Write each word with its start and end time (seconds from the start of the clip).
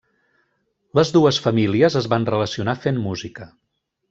Les 0.99 1.11
dues 1.17 1.39
famílies 1.43 1.99
es 2.01 2.09
van 2.15 2.27
relacionar 2.31 2.77
fent 2.87 2.99
música. 3.05 3.49